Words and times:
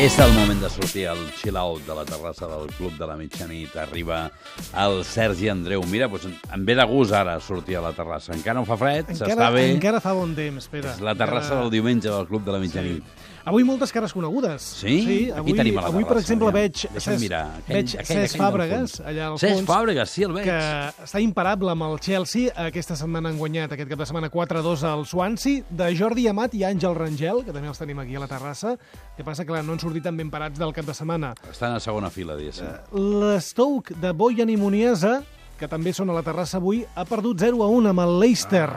És 0.00 0.16
el 0.18 0.32
moment 0.34 0.58
de 0.64 0.68
sortir 0.72 1.04
al 1.06 1.20
chill-out 1.36 1.84
de 1.86 1.94
la 1.94 2.02
terrassa 2.08 2.48
del 2.48 2.66
Club 2.74 2.96
de 2.98 3.06
la 3.06 3.14
Mitjanit. 3.16 3.76
Arriba 3.76 4.24
el 4.82 5.04
Sergi 5.06 5.50
Andreu. 5.52 5.84
Mira, 5.86 6.08
doncs 6.10 6.26
em 6.56 6.64
ve 6.66 6.74
de 6.74 6.86
gust 6.90 7.12
ara 7.14 7.36
sortir 7.44 7.76
a 7.78 7.84
la 7.84 7.92
terrassa. 7.94 8.32
Encara 8.34 8.58
no 8.58 8.64
fa 8.66 8.78
fred, 8.80 9.12
s'està 9.14 9.50
bé. 9.54 9.68
encara 9.76 10.00
fa 10.02 10.14
bon 10.16 10.32
temps, 10.34 10.64
espera. 10.64 10.96
És 10.96 11.04
la 11.04 11.14
terrassa 11.14 11.52
encara... 11.52 11.60
del 11.66 11.76
diumenge 11.76 12.08
del 12.10 12.26
Club 12.26 12.48
de 12.48 12.56
la 12.56 12.62
Mitjanit. 12.64 13.20
Avui 13.44 13.64
moltes 13.66 13.90
cares 13.90 14.12
conegudes. 14.14 14.62
Sí? 14.62 15.00
sí 15.02 15.14
Aquí 15.26 15.40
avui, 15.40 15.54
tenim 15.58 15.78
a 15.80 15.82
la 15.82 15.88
avui 15.90 16.04
per 16.06 16.16
exemple, 16.20 16.46
aviam. 16.46 16.62
veig, 16.70 16.84
Cesc, 17.02 17.18
mirar. 17.18 17.40
Aquell- 17.58 17.74
veig 17.74 17.94
aquell- 17.96 18.06
Cesc 18.06 18.34
aquell 18.36 18.42
Fàbregas, 18.44 18.92
allà 19.02 19.24
al 19.32 19.38
Cesc 19.42 19.56
fons, 19.56 19.66
Fàbregas, 19.68 20.12
sí, 20.14 20.22
el 20.22 20.32
veig. 20.36 20.44
que 20.46 21.02
està 21.08 21.20
imparable 21.20 21.72
amb 21.74 21.82
el 21.88 21.98
Chelsea. 21.98 22.52
Aquesta 22.54 22.94
setmana 22.94 23.32
han 23.32 23.38
guanyat, 23.42 23.72
aquest 23.74 23.90
cap 23.90 23.98
de 23.98 24.06
setmana, 24.06 24.30
4-2 24.30 24.84
al 24.86 25.02
Swansea, 25.10 25.64
de 25.68 25.90
Jordi 25.98 26.28
Amat 26.30 26.54
i 26.54 26.62
Àngel 26.62 26.94
Rangel, 26.94 27.42
que 27.44 27.50
també 27.52 27.66
els 27.66 27.82
tenim 27.82 27.98
aquí 27.98 28.14
a 28.14 28.20
la 28.22 28.28
terrassa. 28.30 28.76
El 28.78 29.16
que 29.16 29.24
passa 29.26 29.42
que 29.42 29.50
clar, 29.50 29.64
no 29.64 29.72
han 29.74 29.81
sortit 29.82 30.06
tan 30.06 30.16
ben 30.18 30.30
parats 30.30 30.58
del 30.60 30.72
cap 30.74 30.86
de 30.86 30.94
setmana. 30.96 31.34
Estan 31.50 31.74
a 31.76 31.80
segona 31.82 32.10
fila, 32.10 32.36
diguéssim. 32.38 32.70
L'Stoke 32.94 33.96
de 34.00 34.12
Bojan 34.16 34.50
i 34.52 34.58
Muniesa, 34.60 35.18
que 35.58 35.68
també 35.70 35.92
són 35.94 36.10
a 36.10 36.16
la 36.16 36.24
terrassa 36.26 36.60
avui, 36.60 36.84
ha 36.94 37.06
perdut 37.08 37.42
0 37.42 37.64
a 37.64 37.70
1 37.70 37.90
amb 37.90 38.04
el 38.04 38.18
Leicester. 38.22 38.68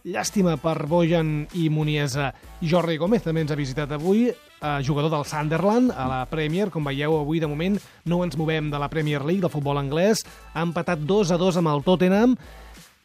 Llàstima 0.00 0.54
per 0.56 0.86
Bojan 0.88 1.44
i 1.60 1.66
Muniesa. 1.68 2.30
Jordi 2.64 2.96
Gómez 3.00 3.24
també 3.24 3.42
ens 3.44 3.52
ha 3.52 3.58
visitat 3.58 3.92
avui, 3.92 4.28
eh, 4.30 4.78
jugador 4.86 5.10
del 5.12 5.26
Sunderland 5.28 5.92
a 5.92 6.06
la 6.08 6.20
Premier. 6.26 6.70
Com 6.70 6.84
veieu, 6.84 7.18
avui 7.18 7.40
de 7.40 7.50
moment 7.50 7.76
no 8.06 8.22
ens 8.24 8.36
movem 8.36 8.70
de 8.70 8.78
la 8.78 8.88
Premier 8.88 9.20
League, 9.24 9.42
del 9.42 9.52
futbol 9.52 9.76
anglès. 9.76 10.24
Ha 10.54 10.62
empatat 10.62 11.04
2 11.04 11.32
a 11.32 11.36
2 11.36 11.60
amb 11.60 11.68
el 11.68 11.84
Tottenham. 11.84 12.36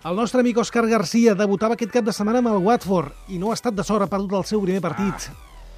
El 0.05 0.15
nostre 0.15 0.39
amic 0.39 0.57
Òscar 0.61 0.85
Garcia 0.87 1.33
debutava 1.33 1.73
aquest 1.73 1.91
cap 1.91 2.05
de 2.05 2.13
setmana 2.13 2.37
amb 2.37 2.53
el 2.53 2.63
Watford 2.63 3.33
i 3.33 3.39
no 3.41 3.49
ha 3.49 3.55
estat 3.57 3.73
de 3.73 3.83
sort, 3.83 4.05
ha 4.05 4.07
perdut 4.07 4.33
el 4.37 4.45
seu 4.45 4.61
primer 4.61 4.79
partit. 4.79 5.31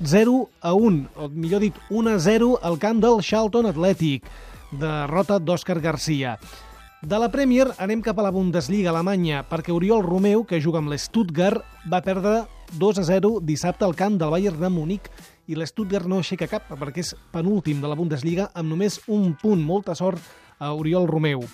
0 0.04 0.50
a 0.62 0.74
1, 0.74 1.10
o 1.16 1.30
millor 1.30 1.62
dit, 1.62 1.74
1 1.90 2.10
a 2.10 2.20
0 2.20 2.60
al 2.62 2.78
camp 2.78 3.02
del 3.02 3.22
Charlton 3.22 3.66
Athletic. 3.66 4.24
Derrota 4.72 5.40
d'Òscar 5.40 5.80
Garcia. 5.82 6.38
De 7.02 7.18
la 7.18 7.30
Premier 7.34 7.68
anem 7.82 8.02
cap 8.06 8.20
a 8.20 8.26
la 8.26 8.34
Bundesliga 8.34 8.92
alemanya 8.92 9.44
perquè 9.48 9.74
Oriol 9.74 10.04
Romeu, 10.06 10.44
que 10.46 10.62
juga 10.62 10.82
amb 10.82 10.92
l'Stuttgart, 10.92 11.64
va 11.90 12.02
perdre 12.06 12.44
2 12.78 13.02
a 13.02 13.06
0 13.08 13.40
dissabte 13.42 13.86
al 13.86 13.96
camp 13.96 14.18
del 14.20 14.34
Bayern 14.34 14.60
de 14.60 14.70
Múnich 14.70 15.10
i 15.48 15.56
l'Stuttgart 15.56 16.10
no 16.10 16.20
aixeca 16.22 16.50
cap 16.52 16.68
perquè 16.74 17.06
és 17.06 17.14
penúltim 17.32 17.82
de 17.82 17.90
la 17.90 17.96
Bundesliga 17.96 18.50
amb 18.54 18.70
només 18.70 19.00
un 19.08 19.34
punt. 19.42 19.62
Molta 19.62 19.96
sort 19.96 20.22
a 20.60 20.74
Oriol 20.74 21.08
Romeu. 21.08 21.46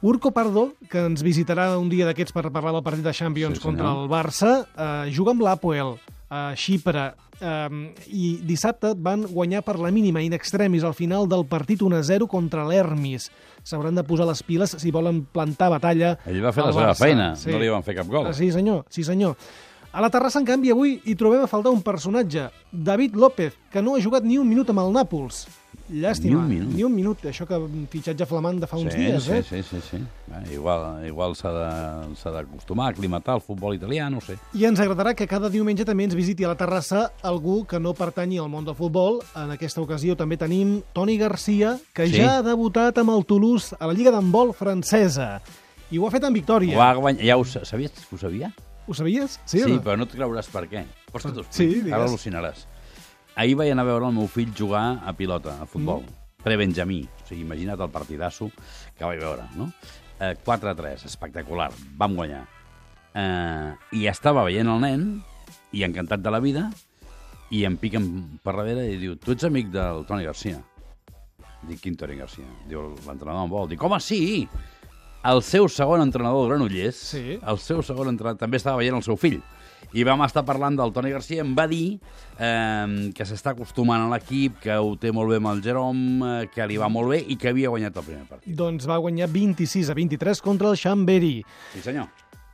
Urco 0.00 0.30
Pardo, 0.30 0.76
que 0.88 1.02
ens 1.10 1.24
visitarà 1.26 1.72
un 1.76 1.88
dia 1.90 2.06
d'aquests 2.06 2.32
per 2.32 2.52
parlar 2.52 2.76
del 2.76 2.84
partit 2.86 3.02
de 3.04 3.16
Champions 3.16 3.58
Sí, 3.58 3.64
contra 3.64 3.90
el 3.96 4.06
Barça, 4.08 4.62
eh, 4.76 5.10
juga 5.10 5.34
amb 5.34 5.42
l'Apoel 5.42 5.96
a 6.28 6.52
Xipre 6.56 7.04
eh, 7.40 7.94
i 8.12 8.32
dissabte 8.44 8.92
van 8.96 9.24
guanyar 9.28 9.62
per 9.66 9.78
la 9.80 9.92
mínima 9.94 10.22
in 10.24 10.34
extremis 10.36 10.84
al 10.84 10.96
final 10.96 11.28
del 11.28 11.46
partit 11.48 11.82
1-0 11.84 12.28
contra 12.28 12.66
l'Hermis. 12.68 13.30
S'hauran 13.64 13.96
de 13.96 14.04
posar 14.06 14.28
les 14.28 14.42
piles 14.42 14.76
si 14.80 14.92
volen 14.94 15.24
plantar 15.32 15.70
batalla 15.74 16.14
Ell 16.28 16.42
va 16.44 16.52
fer 16.56 16.68
la 16.68 16.74
seva 16.76 16.94
feina, 16.98 17.32
no 17.48 17.60
li 17.60 17.72
van 17.72 17.84
fer 17.86 17.96
cap 17.98 18.08
gol. 18.08 18.30
Ah, 18.30 18.36
sí, 18.36 18.52
senyor, 18.52 18.84
sí, 18.92 19.04
senyor. 19.04 19.36
A 19.92 20.00
la 20.04 20.10
terrassa, 20.10 20.38
en 20.38 20.44
canvi, 20.46 20.70
avui 20.70 20.98
hi 21.08 21.14
trobem 21.16 21.40
a 21.42 21.48
faltar 21.48 21.72
un 21.72 21.80
personatge, 21.82 22.50
David 22.70 23.14
López, 23.16 23.54
que 23.72 23.80
no 23.82 23.96
ha 23.96 24.02
jugat 24.02 24.22
ni 24.22 24.36
un 24.38 24.46
minut 24.48 24.68
amb 24.70 24.80
el 24.84 24.92
Nàpols. 24.92 25.46
Llàstima. 25.88 26.34
Ni 26.34 26.36
un 26.36 26.48
minut. 26.48 26.74
Ni 26.76 26.84
un 26.84 26.92
minut. 26.92 27.22
Això 27.24 27.46
que 27.48 27.56
un 27.56 27.86
fitxatge 27.88 28.26
flamant 28.28 28.58
de 28.60 28.66
fa 28.68 28.76
uns 28.76 28.92
sí, 28.92 28.98
dies, 29.00 29.24
sí, 29.24 29.32
eh? 29.32 29.42
sí, 29.42 29.62
sí, 29.64 29.78
sí. 29.86 30.00
Bé, 30.28 30.42
igual 30.52 31.06
igual 31.08 31.32
s'ha 31.34 31.48
d'acostumar 32.30 32.86
a 32.88 32.92
aclimatar 32.92 33.38
al 33.38 33.40
futbol 33.40 33.72
italià, 33.74 34.10
no 34.12 34.20
sé. 34.20 34.36
I 34.52 34.66
ens 34.68 34.80
agradarà 34.84 35.14
que 35.16 35.26
cada 35.26 35.48
diumenge 35.48 35.86
també 35.88 36.04
ens 36.04 36.14
visiti 36.14 36.44
a 36.44 36.52
la 36.52 36.58
terrassa 36.60 37.06
algú 37.24 37.62
que 37.66 37.80
no 37.80 37.94
pertanyi 37.96 38.38
al 38.38 38.50
món 38.52 38.68
del 38.68 38.76
futbol. 38.76 39.22
En 39.34 39.50
aquesta 39.56 39.80
ocasió 39.80 40.14
també 40.16 40.36
tenim 40.36 40.82
Toni 40.92 41.16
Garcia, 41.16 41.78
que 41.94 42.06
Sí. 42.06 42.20
ja 42.20 42.38
ha 42.38 42.42
debutat 42.42 42.98
amb 42.98 43.16
el 43.16 43.24
Toulouse 43.24 43.74
a 43.80 43.86
la 43.86 43.94
Lliga 43.94 44.10
d'handbol 44.12 44.52
francesa. 44.52 45.40
I 45.90 45.96
ho 45.96 46.06
ha 46.06 46.10
fet 46.12 46.24
amb 46.24 46.36
victòria. 46.36 46.76
Ho 46.76 46.78
va 46.84 46.94
guanyar, 46.94 47.24
ja 47.24 47.36
ho 47.38 47.44
sa- 47.44 47.64
sabies 47.64 47.92
ho 48.12 48.18
sabia? 48.18 48.52
Ho 48.88 48.94
sabies? 48.96 49.38
Sí, 49.44 49.60
Sí, 49.60 49.70
no? 49.76 49.82
però 49.84 49.98
no 50.00 50.06
et 50.08 50.14
creuràs 50.16 50.48
per 50.50 50.64
què. 50.70 50.82
Vols 51.12 51.26
que 51.28 51.32
t'ho 51.36 51.44
Sí, 51.50 51.66
digues. 51.68 51.92
Ara 51.92 52.06
al·lucinaràs. 52.08 52.64
Ahir 53.36 53.54
vaig 53.60 53.70
anar 53.70 53.84
a 53.84 53.90
veure 53.92 54.08
el 54.08 54.14
meu 54.16 54.26
fill 54.32 54.50
jugar 54.56 55.02
a 55.06 55.12
pilota, 55.14 55.58
a 55.62 55.66
futbol. 55.68 56.00
Mm. 56.02 56.42
Pre-Benjamí. 56.42 57.02
O 57.04 57.26
sigui, 57.28 57.42
imagina't 57.44 57.80
el 57.84 57.90
partidasso 57.92 58.48
que 58.96 59.04
vaig 59.04 59.20
veure, 59.20 59.44
no? 59.54 59.68
Eh, 60.18 60.34
4-3, 60.44 61.04
espectacular. 61.06 61.68
Vam 62.00 62.16
guanyar. 62.16 62.46
Eh, 63.14 63.74
I 63.92 64.06
estava 64.08 64.42
veient 64.46 64.68
el 64.72 64.80
nen, 64.80 65.04
i 65.72 65.84
encantat 65.84 66.22
de 66.24 66.30
la 66.32 66.40
vida, 66.40 66.70
i 67.50 67.64
em 67.68 67.76
piquen 67.80 68.08
per 68.42 68.54
darrere 68.56 68.88
i 68.90 68.96
diu, 69.00 69.16
tu 69.20 69.32
ets 69.32 69.44
amic 69.44 69.68
del 69.74 70.04
Toni 70.08 70.24
Garcia. 70.24 70.58
Dic, 71.68 71.80
quin 71.82 71.96
Toni 71.98 72.16
Garcia? 72.16 72.46
Diu, 72.68 72.94
l'entrenador 73.06 73.44
en 73.44 73.50
vol. 73.52 73.68
Dic, 73.68 73.82
home, 73.82 74.00
sí! 74.00 74.48
El 75.24 75.42
seu 75.42 75.66
segon 75.68 76.00
entrenador, 76.00 76.48
Granollers, 76.48 76.96
Sí. 76.96 77.38
el 77.46 77.58
seu 77.58 77.82
segon 77.82 78.08
entrenador, 78.08 78.38
també 78.38 78.56
estava 78.56 78.78
veient 78.78 78.94
el 78.96 79.02
seu 79.02 79.16
fill. 79.16 79.40
I 79.92 80.04
vam 80.04 80.20
estar 80.22 80.44
parlant 80.44 80.76
del 80.76 80.92
Toni 80.92 81.10
Garcia, 81.10 81.40
em 81.42 81.54
va 81.56 81.66
dir 81.66 81.98
eh, 82.38 83.10
que 83.14 83.24
s'està 83.24 83.50
acostumant 83.54 84.04
a 84.04 84.08
l'equip, 84.12 84.58
que 84.60 84.76
ho 84.76 84.96
té 84.96 85.10
molt 85.12 85.30
bé 85.30 85.36
amb 85.36 85.48
el 85.48 85.62
Jerome, 85.62 86.42
eh, 86.42 86.48
que 86.54 86.66
li 86.66 86.76
va 86.76 86.88
molt 86.88 87.08
bé 87.10 87.24
i 87.26 87.36
que 87.36 87.48
havia 87.48 87.68
guanyat 87.72 87.96
el 87.96 88.04
primer 88.04 88.24
partit. 88.28 88.54
Doncs 88.54 88.86
va 88.88 88.98
guanyar 88.98 89.28
26 89.32 89.90
a 89.90 89.94
23 89.94 90.40
contra 90.42 90.70
el 90.70 90.76
Chambéry. 90.76 91.42
Sí, 91.72 91.80
senyor. 91.82 92.08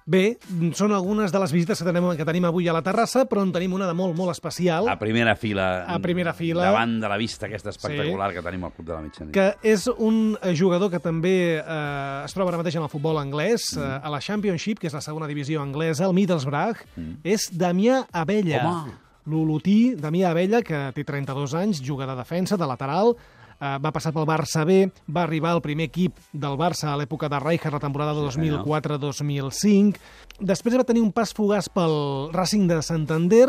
Bé, 0.06 0.36
són 0.76 0.92
algunes 0.92 1.32
de 1.32 1.40
les 1.40 1.52
visites 1.54 1.80
que 1.80 1.84
tenim, 1.88 2.10
que 2.18 2.26
tenim 2.28 2.44
avui 2.44 2.66
a 2.68 2.74
la 2.76 2.82
terrassa, 2.84 3.22
però 3.24 3.40
en 3.42 3.52
tenim 3.54 3.72
una 3.72 3.86
de 3.88 3.94
molt, 3.96 4.12
molt 4.18 4.34
especial. 4.34 4.84
A 4.92 4.98
primera 5.00 5.32
fila. 5.34 5.84
A 5.88 5.96
primera 6.04 6.34
fila. 6.36 6.66
Davant 6.66 6.98
de 7.00 7.08
la 7.08 7.16
vista 7.16 7.46
aquesta 7.48 7.70
espectacular 7.72 8.28
Sí. 8.30 8.36
que 8.36 8.42
tenim 8.42 8.64
al 8.64 8.72
Club 8.72 8.86
de 8.86 8.92
la 8.92 9.00
Mitjanit. 9.00 9.32
que 9.32 9.54
és 9.62 9.86
un 9.96 10.36
eh, 10.42 10.54
jugador 10.54 10.90
que 10.90 11.00
també 11.00 11.56
eh, 11.56 12.22
es 12.24 12.34
troba 12.34 12.50
ara 12.50 12.58
mateix 12.58 12.76
en 12.76 12.82
el 12.82 12.90
futbol 12.90 13.16
anglès, 13.16 13.62
Mm. 13.76 13.80
eh, 13.80 14.00
a 14.04 14.10
la 14.10 14.20
Championship, 14.20 14.78
que 14.78 14.88
és 14.88 14.92
la 14.92 15.00
segona 15.00 15.26
divisió 15.26 15.62
anglesa, 15.62 16.04
el 16.04 16.12
Middlesbrough, 16.12 16.76
és 17.24 17.48
Damià 17.50 18.06
Abella. 18.12 18.62
Mm. 18.62 18.66
Home! 18.66 18.92
L'Olotí, 19.26 19.94
Damià 19.96 20.32
Abella, 20.32 20.60
que 20.60 20.92
té 20.92 21.02
32 21.02 21.54
anys, 21.54 21.80
juga 21.80 22.04
de 22.04 22.14
defensa, 22.14 22.58
de 22.58 22.66
lateral, 22.66 23.16
eh, 23.60 23.76
va 23.82 23.92
passar 23.94 24.12
pel 24.12 24.26
Barça 24.28 24.64
B, 24.66 24.90
va 25.08 25.22
arribar 25.24 25.52
al 25.54 25.62
primer 25.64 25.88
equip 25.90 26.18
del 26.32 26.58
Barça 26.60 26.92
a 26.92 26.98
l'època 27.00 27.28
de 27.28 27.40
Rijkaard, 27.40 27.74
la 27.78 27.80
temporada 27.80 28.14
Sí, 28.14 28.38
2004-2005. 28.40 29.98
Després 30.40 30.76
va 30.76 30.84
tenir 30.86 31.02
un 31.04 31.12
pas 31.14 31.32
fugaç 31.34 31.68
pel 31.74 32.30
Racing 32.34 32.68
de 32.70 32.80
Santander, 32.82 33.48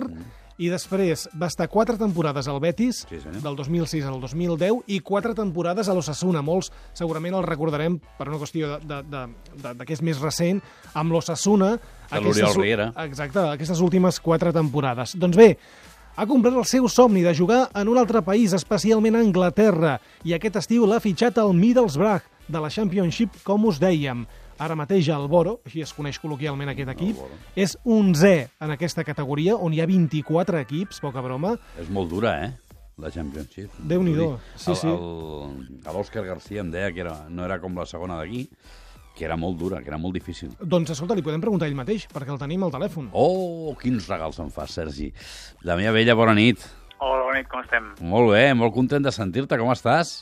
i 0.55 0.69
després 0.71 1.25
va 1.35 1.49
estar 1.51 1.67
quatre 1.67 1.97
temporades 1.99 2.47
al 2.47 2.61
Betis, 2.63 3.01
Sí, 3.09 3.19
senyor. 3.19 3.41
del 3.43 3.55
2006 3.57 4.05
al 4.07 4.21
2010, 4.21 4.85
i 4.87 5.01
quatre 5.03 5.33
temporades 5.35 5.89
a 5.89 5.93
l'Ossassuna. 5.93 6.41
Molts 6.41 6.71
segurament 6.95 7.35
el 7.35 7.43
recordarem 7.43 7.97
per 8.17 8.29
una 8.29 8.39
qüestió 8.39 8.77
de, 8.79 9.01
de, 9.03 9.25
de, 9.57 9.73
de, 9.73 9.85
que 9.85 9.93
és 9.97 10.01
més 10.01 10.21
recent, 10.23 10.61
amb 10.93 11.11
l'Ossassuna. 11.11 11.73
De 12.11 12.21
l'Oriol 12.21 12.55
Riera. 12.55 12.93
Exacte, 13.03 13.39
aquestes 13.51 13.81
últimes 13.83 14.21
quatre 14.23 14.53
temporades. 14.55 15.17
Doncs 15.19 15.35
bé, 15.35 15.57
ha 16.15 16.25
complert 16.27 16.55
el 16.57 16.65
seu 16.69 16.87
somni 16.91 17.21
de 17.25 17.33
jugar 17.35 17.65
en 17.75 17.89
un 17.91 17.97
altre 17.99 18.21
país, 18.23 18.53
especialment 18.55 19.15
a 19.17 19.21
Anglaterra, 19.25 19.97
i 20.23 20.33
aquest 20.35 20.55
estiu 20.61 20.85
l'ha 20.87 21.01
fitxat 21.03 21.37
al 21.41 21.53
Middlesbrough 21.53 22.23
de 22.47 22.61
la 22.61 22.69
Championship, 22.69 23.41
com 23.43 23.65
us 23.67 23.79
dèiem. 23.81 24.25
Ara 24.57 24.75
mateix 24.79 25.09
el 25.11 25.25
Boro, 25.27 25.57
així 25.67 25.81
es 25.83 25.91
coneix 25.91 26.15
col·loquialment 26.23 26.69
aquest 26.71 26.93
equip, 26.93 27.17
és 27.59 27.73
11è 27.83 28.47
en 28.63 28.71
aquesta 28.71 29.03
categoria, 29.03 29.57
on 29.59 29.73
hi 29.75 29.81
ha 29.83 29.87
24 29.89 30.61
equips, 30.63 31.01
poca 31.03 31.23
broma. 31.25 31.57
És 31.81 31.89
molt 31.91 32.13
dura, 32.13 32.37
eh? 32.45 32.53
La 32.97 33.11
Championship. 33.11 33.73
Déu-n'hi-do. 33.83 34.29
Vull 34.29 34.39
dir, 34.39 34.61
Sí, 34.63 34.75
sí. 34.79 34.87
L'Òscar 35.91 36.23
Garcia 36.23 36.63
em 36.63 36.71
deia 36.71 36.93
que 36.95 37.03
era, 37.03 37.17
no 37.27 37.43
era 37.43 37.59
com 37.59 37.75
la 37.75 37.83
segona 37.89 38.21
d'aquí, 38.21 38.45
que 39.15 39.25
era 39.25 39.37
molt 39.39 39.57
dura, 39.57 39.79
que 39.81 39.87
era 39.91 39.97
molt 40.01 40.13
difícil. 40.17 40.51
Doncs 40.59 40.91
escolta, 40.91 41.15
li 41.15 41.23
podem 41.23 41.41
preguntar 41.43 41.69
ell 41.69 41.77
mateix, 41.77 42.05
perquè 42.11 42.33
el 42.33 42.39
tenim 42.41 42.63
al 42.67 42.73
telèfon. 42.73 43.09
Oh, 43.15 43.73
quins 43.79 44.09
regals 44.11 44.39
em 44.43 44.49
fa, 44.51 44.67
Sergi. 44.67 45.07
La 45.63 45.77
meva 45.79 45.93
vella, 45.95 46.15
bona 46.19 46.33
nit. 46.35 46.59
Hola, 46.99 47.23
bona 47.29 47.37
nit, 47.39 47.47
com 47.51 47.63
estem? 47.63 47.91
Molt 48.03 48.33
bé, 48.33 48.45
molt 48.55 48.73
content 48.75 49.03
de 49.07 49.11
sentir-te. 49.15 49.57
Com 49.59 49.71
estàs? 49.71 50.17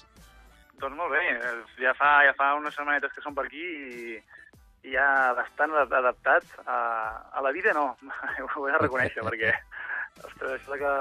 Doncs 0.82 0.98
molt 1.00 1.14
bé, 1.16 1.22
ja 1.82 1.94
fa, 1.98 2.20
ja 2.28 2.34
fa 2.38 2.54
unes 2.60 2.76
setmanetes 2.76 3.14
que 3.16 3.22
som 3.24 3.34
per 3.38 3.46
aquí 3.48 3.62
i, 3.64 4.16
i 4.84 4.92
ja 4.98 5.06
bastant 5.38 5.72
adap- 5.72 5.94
adaptat 6.02 6.44
a, 6.68 6.78
a 7.40 7.44
la 7.46 7.54
vida, 7.56 7.72
no, 7.78 7.94
ho 8.58 8.68
he 8.68 8.74
de 8.74 8.82
reconèixer, 8.82 9.24
perquè, 9.30 9.54
ostres, 10.28 10.60
això 10.60 10.76
que 10.82 10.92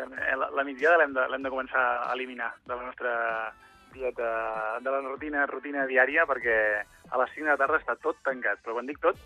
eh, 0.00 0.36
la, 0.40 0.48
la 0.56 0.64
migdiada 0.64 1.02
l'hem 1.02 1.12
de, 1.18 1.26
l'hem 1.28 1.44
de 1.44 1.52
començar 1.52 1.84
a 2.06 2.14
eliminar 2.16 2.54
de 2.64 2.72
la 2.74 2.86
nostra 2.88 3.12
dieta, 3.96 4.78
de 4.80 4.90
la 4.90 5.00
rutina, 5.08 5.46
rutina 5.46 5.86
diària, 5.86 6.26
perquè 6.28 6.58
a 7.10 7.18
les 7.22 7.34
5 7.34 7.44
de 7.46 7.50
la 7.52 7.56
tarda 7.60 7.80
està 7.82 7.96
tot 8.02 8.16
tancat, 8.24 8.62
però 8.64 8.76
quan 8.78 8.86
dic 8.86 9.00
tot, 9.02 9.16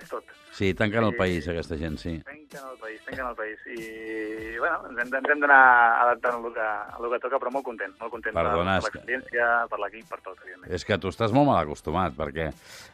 és 0.00 0.08
tot. 0.08 0.24
Sí, 0.56 0.72
tanquen 0.74 1.04
el 1.04 1.12
Sí. 1.12 1.18
país, 1.18 1.48
aquesta 1.48 1.76
gent, 1.76 1.96
sí. 1.98 2.12
Tanquen 2.24 2.62
el 2.72 2.78
país, 2.80 3.00
tanquen 3.04 3.26
el 3.26 3.34
país. 3.36 3.58
I, 3.66 4.58
bueno, 4.58 4.78
ens 4.90 4.98
hem, 4.98 5.14
ens 5.14 5.28
hem 5.30 5.40
d'anar 5.40 5.60
adaptant 6.06 6.38
al 6.40 6.52
que, 6.54 6.60
al 6.96 7.10
que 7.12 7.18
toca, 7.20 7.38
però 7.38 7.52
molt 7.52 7.64
content, 7.64 7.92
molt 8.00 8.10
content 8.12 8.34
Perdona, 8.34 8.78
per, 8.80 8.82
per 8.82 8.90
que- 8.90 8.98
l'experiència, 8.98 9.66
per 9.70 9.78
l'equip, 9.80 10.08
per 10.08 10.20
tot, 10.20 10.38
evidentment. 10.42 10.72
És 10.72 10.84
que 10.84 10.98
tu 10.98 11.08
estàs 11.12 11.32
molt 11.32 11.46
mal 11.50 11.60
acostumat, 11.62 12.14
perquè 12.16 12.48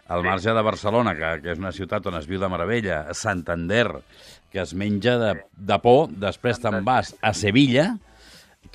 al 0.09 0.23
Sí. 0.23 0.27
marge 0.29 0.53
de 0.55 0.63
Barcelona, 0.63 1.15
que, 1.17 1.43
que 1.43 1.53
és 1.53 1.59
una 1.59 1.73
ciutat 1.73 2.07
on 2.07 2.15
es 2.17 2.27
viu 2.27 2.41
de 2.41 2.49
meravella, 2.49 3.15
Santander, 3.15 4.03
que 4.51 4.61
es 4.61 4.75
menja 4.75 5.17
de, 5.19 5.45
de 5.57 5.79
por, 5.79 6.09
després 6.11 6.61
te'n 6.61 6.85
vas 6.85 7.15
a 7.23 7.33
Sevilla, 7.35 7.97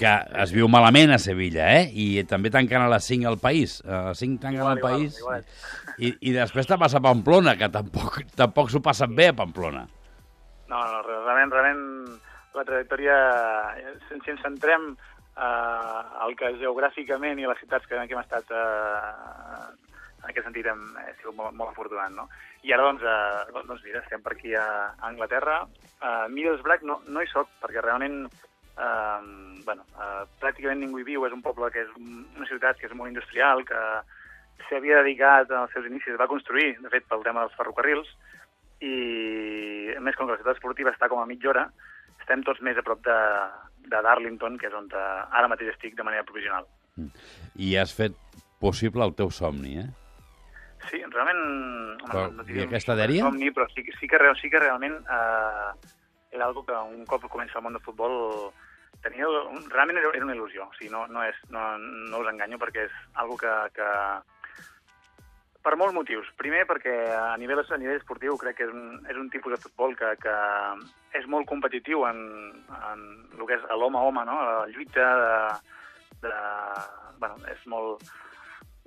que 0.01 0.11
es 0.43 0.53
viu 0.55 0.69
malament 0.71 1.13
a 1.13 1.19
Sevilla, 1.21 1.67
eh? 1.77 1.85
I 1.93 2.23
també 2.29 2.51
tancant 2.53 2.87
a 2.87 2.89
les 2.91 3.05
5 3.11 3.29
al 3.29 3.37
país. 3.41 3.77
A 3.85 4.07
les 4.09 4.23
5 4.23 4.41
tanquen 4.41 4.65
al 4.65 4.81
país. 4.81 5.19
igual. 5.21 5.45
I, 6.01 6.13
I 6.29 6.33
després 6.35 6.69
te 6.69 6.77
passa 6.81 6.97
a 6.97 7.05
Pamplona, 7.05 7.55
que 7.59 7.69
tampoc 7.73 8.21
tampoc 8.39 8.71
s'ho 8.73 8.81
passen 8.83 9.13
bé 9.15 9.29
a 9.31 9.37
Pamplona. 9.37 9.85
No, 10.71 10.79
no, 10.79 11.01
realment, 11.05 11.53
realment 11.53 12.19
la 12.57 12.65
trajectòria, 12.67 13.15
eh, 13.77 13.95
si, 14.07 14.19
si 14.25 14.33
ens 14.33 14.43
centrem 14.43 14.91
eh, 14.91 16.25
al 16.25 16.35
que 16.39 16.53
geogràficament 16.59 17.39
i 17.39 17.47
a 17.47 17.53
les 17.53 17.61
ciutats 17.63 17.87
que, 17.87 17.99
que 17.99 18.17
hem 18.17 18.23
estat 18.23 18.51
eh, 18.55 19.91
en 20.21 20.29
aquest 20.29 20.47
sentit 20.47 20.67
hem, 20.69 20.81
he 21.01 21.13
sigut 21.19 21.35
molt, 21.37 21.55
molt 21.57 21.73
afortunat, 21.73 22.13
no? 22.13 22.27
I 22.65 22.73
ara, 22.75 22.85
doncs, 22.89 23.03
eh, 23.05 23.61
doncs 23.65 23.83
mira, 23.85 24.03
estem 24.03 24.21
per 24.21 24.35
aquí 24.35 24.53
a, 24.53 24.65
a 24.93 25.09
Anglaterra. 25.09 25.63
Uh, 26.01 26.25
Middlesbrough 26.33 26.85
no, 26.85 26.99
no 27.09 27.21
hi 27.21 27.29
soc, 27.29 27.49
perquè 27.61 27.81
realment 27.81 28.23
eh, 28.77 29.61
bueno, 29.65 29.83
eh, 29.99 30.23
pràcticament 30.41 30.79
ningú 30.79 30.99
hi 30.99 31.03
viu, 31.07 31.25
és 31.27 31.33
un 31.33 31.41
poble 31.41 31.69
que 31.71 31.81
és 31.81 31.89
un- 31.97 32.25
una 32.37 32.47
ciutat 32.47 32.77
que 32.77 32.87
és 32.87 32.93
molt 32.93 33.09
industrial, 33.11 33.63
que 33.65 33.79
s'havia 34.69 35.01
dedicat 35.03 35.51
als 35.51 35.71
seus 35.73 35.85
inicis, 35.85 36.17
va 36.19 36.27
construir, 36.27 36.77
de 36.79 36.89
fet, 36.89 37.03
pel 37.09 37.23
tema 37.23 37.41
dels 37.41 37.55
ferrocarrils, 37.57 38.07
i 38.81 39.93
a 39.95 39.99
més, 40.01 40.15
com 40.15 40.25
que 40.27 40.33
la 40.33 40.39
ciutat 40.41 40.55
esportiva 40.57 40.91
està 40.93 41.09
com 41.09 41.19
a 41.21 41.25
mitja 41.29 41.49
hora, 41.51 41.67
estem 42.21 42.43
tots 42.43 42.61
més 42.65 42.77
a 42.77 42.83
prop 42.85 43.01
de, 43.05 43.17
de 43.91 44.01
Darlington, 44.01 44.57
que 44.57 44.67
és 44.69 44.73
on 44.77 44.87
eh, 44.93 45.21
ara 45.31 45.49
mateix 45.51 45.73
estic 45.73 45.95
de 45.97 46.03
manera 46.07 46.23
provisional. 46.27 46.65
I 47.55 47.75
has 47.77 47.93
fet 47.93 48.15
possible 48.61 49.03
el 49.05 49.13
teu 49.17 49.29
somni, 49.33 49.77
eh? 49.81 49.87
Sí, 50.89 50.97
realment... 51.13 51.41
Però, 52.07 52.25
no 52.33 52.43
i 52.49 52.63
aquesta 52.65 52.95
dèria? 52.97 53.21
somni, 53.27 53.51
però 53.53 53.67
sí, 53.73 53.83
que- 53.85 53.93
sí, 53.99 54.07
que, 54.09 54.17
sí 54.41 54.49
que 54.49 54.59
realment 54.59 54.95
eh, 55.05 55.71
era 56.31 56.45
algo 56.47 56.65
que 56.65 56.73
un 56.73 57.05
cop 57.05 57.27
comença 57.29 57.59
el 57.59 57.63
món 57.65 57.73
del 57.77 57.83
futbol 57.85 58.51
tenia, 59.03 59.27
un, 59.27 59.63
realment 59.71 60.01
era, 60.01 60.11
era 60.15 60.27
una 60.27 60.35
il·lusió. 60.35 60.67
O 60.67 60.75
sigui, 60.77 60.91
no, 60.93 61.05
no, 61.07 61.23
és, 61.25 61.37
no, 61.53 61.65
no 61.79 62.21
us 62.21 62.29
enganyo 62.31 62.59
perquè 62.61 62.85
és 62.87 62.99
algo 63.23 63.37
que, 63.39 63.53
que 63.75 63.89
per 65.61 65.75
molts 65.77 65.95
motius. 65.95 66.29
Primer, 66.41 66.63
perquè 66.69 66.93
a 67.15 67.35
nivell, 67.41 67.61
a 67.61 67.79
nivell 67.81 67.99
esportiu 67.99 68.37
crec 68.41 68.59
que 68.59 68.67
és 68.67 68.73
un, 68.73 69.01
és 69.09 69.17
un 69.17 69.29
tipus 69.33 69.53
de 69.55 69.61
futbol 69.61 69.93
que, 69.97 70.13
que 70.21 70.37
és 71.17 71.27
molt 71.29 71.47
competitiu 71.49 72.05
en, 72.09 72.23
en 72.91 73.03
el 73.37 73.45
que 73.45 73.57
és 73.59 73.67
l'home 73.77 73.99
a 73.99 74.07
home, 74.07 74.25
no? 74.27 74.39
la 74.47 74.65
lluita 74.73 75.11
de, 75.21 75.35
de... 76.25 76.33
Bueno, 77.21 77.37
és 77.51 77.67
molt... 77.69 78.01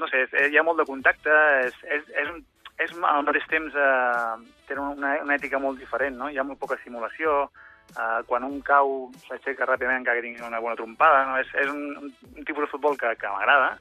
No 0.00 0.08
sé, 0.10 0.24
és, 0.26 0.50
hi 0.50 0.58
ha 0.58 0.66
molt 0.66 0.80
de 0.82 0.88
contacte, 0.88 1.34
és, 1.68 1.76
és, 1.86 2.08
és, 2.18 2.30
un, 2.32 2.40
és 2.82 2.94
al 3.06 3.22
mateix 3.22 3.44
temps 3.50 3.76
eh, 3.78 4.32
té 4.66 4.74
una, 4.74 5.12
una 5.22 5.36
ètica 5.36 5.60
molt 5.62 5.78
diferent, 5.78 6.18
no? 6.18 6.26
Hi 6.26 6.40
ha 6.40 6.46
molt 6.46 6.58
poca 6.58 6.80
simulació, 6.82 7.44
eh, 7.92 8.20
quan 8.26 8.46
un 8.46 8.60
cau 8.66 9.10
s'aixeca 9.26 9.68
ràpidament 9.68 10.02
encara 10.02 10.20
que 10.20 10.26
tingui 10.26 10.46
una 10.46 10.62
bona 10.62 10.78
trompada, 10.78 11.24
no? 11.28 11.38
És, 11.42 11.50
és 11.60 11.70
un, 11.70 11.84
un, 12.02 12.44
tipus 12.44 12.66
de 12.66 12.70
futbol 12.72 12.98
que, 13.00 13.14
que 13.20 13.30
m'agrada, 13.30 13.74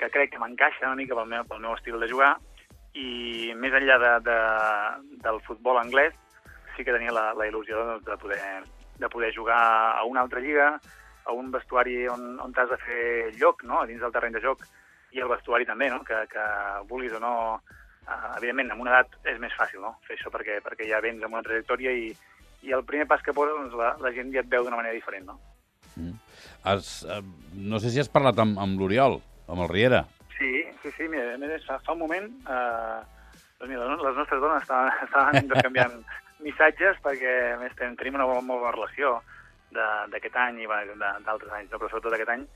que 0.00 0.10
crec 0.12 0.34
que 0.34 0.40
m'encaixa 0.42 0.88
una 0.88 0.98
mica 0.98 1.16
pel 1.18 1.28
meu, 1.28 1.44
pel 1.48 1.62
meu 1.64 1.76
estil 1.76 2.00
de 2.00 2.08
jugar, 2.10 2.34
i 2.98 3.52
més 3.56 3.74
enllà 3.76 3.98
de, 4.02 4.12
de, 4.26 4.38
del 5.24 5.40
futbol 5.46 5.78
anglès, 5.78 6.16
sí 6.76 6.84
que 6.84 6.94
tenia 6.94 7.14
la, 7.14 7.30
la 7.38 7.46
il·lusió 7.48 7.78
doncs, 7.78 8.06
de, 8.06 8.16
poder, 8.20 8.40
de 8.98 9.10
poder 9.12 9.34
jugar 9.36 9.60
a 9.96 10.04
una 10.08 10.24
altra 10.24 10.40
lliga, 10.40 10.72
a 11.24 11.32
un 11.36 11.50
vestuari 11.52 12.06
on, 12.08 12.38
on 12.42 12.54
t'has 12.56 12.70
de 12.72 12.78
fer 12.82 13.04
lloc, 13.38 13.64
no?, 13.68 13.84
dins 13.86 14.00
del 14.02 14.12
terreny 14.14 14.34
de 14.36 14.42
joc, 14.44 14.64
i 15.14 15.20
el 15.20 15.30
vestuari 15.30 15.68
també, 15.68 15.90
no?, 15.92 16.02
que, 16.06 16.24
que 16.32 16.46
vulguis 16.88 17.14
o 17.14 17.20
no, 17.22 17.34
eh, 18.06 18.36
evidentment, 18.38 18.72
amb 18.74 18.86
una 18.86 18.96
edat 18.96 19.30
és 19.34 19.38
més 19.42 19.54
fàcil, 19.58 19.84
no?, 19.84 19.96
fer 20.08 20.16
això 20.16 20.32
perquè, 20.32 20.58
perquè 20.64 20.88
ja 20.88 21.02
vens 21.04 21.22
amb 21.22 21.36
una 21.36 21.44
trajectòria 21.46 21.92
i, 21.94 22.10
i 22.62 22.72
el 22.76 22.84
primer 22.84 23.06
pas 23.08 23.22
que 23.22 23.32
poses, 23.36 23.54
doncs, 23.56 23.74
la, 23.78 23.94
la 24.00 24.12
gent 24.16 24.32
ja 24.34 24.40
et 24.44 24.48
veu 24.52 24.64
d'una 24.66 24.76
manera 24.80 24.94
diferent, 24.94 25.26
no? 25.26 25.38
Has, 26.64 27.04
eh, 27.08 27.20
no 27.56 27.78
sé 27.80 27.90
si 27.90 28.00
has 28.00 28.08
parlat 28.12 28.38
amb, 28.38 28.58
amb 28.60 28.78
l'Oriol, 28.80 29.18
amb 29.48 29.62
el 29.64 29.68
Riera. 29.70 30.04
Sí, 30.38 30.62
sí, 30.82 30.90
sí, 30.96 31.08
mira, 31.08 31.34
a 31.34 31.38
més, 31.40 31.64
fa, 31.66 31.78
fa 31.84 31.92
un 31.96 32.00
moment 32.04 32.28
eh, 32.48 33.00
doncs 33.60 33.68
mira, 33.72 33.88
les 34.00 34.16
nostres 34.16 34.40
dones 34.40 34.62
estaven, 34.62 34.92
estaven 35.08 35.40
intercanviant 35.42 35.96
missatges 36.46 37.00
perquè, 37.04 37.34
a 37.54 37.58
més, 37.60 37.74
ten, 37.80 37.96
tenim 38.00 38.16
una 38.20 38.28
molt, 38.28 38.44
molt 38.48 38.62
bona 38.64 38.76
relació 38.76 39.18
de- 39.72 40.06
d'aquest 40.12 40.36
any 40.40 40.62
i 40.64 40.68
d'altres 40.70 41.52
anys, 41.52 41.70
no? 41.72 41.78
però 41.78 41.90
sobretot 41.90 42.12
d'aquest 42.16 42.32
any, 42.36 42.46